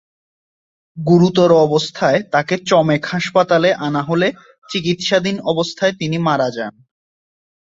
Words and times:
গুরুতর 0.97 1.51
অবস্থায় 1.65 2.19
তাঁকে 2.31 2.55
চমেক 2.69 3.01
হাসপাতালে 3.05 3.69
আনা 3.85 4.01
হলে 4.01 4.27
চিকিৎসাধীন 4.69 5.37
অবস্থায় 5.51 5.93
তিনি 5.99 6.17
মারা 6.27 6.49
যান। 6.57 6.73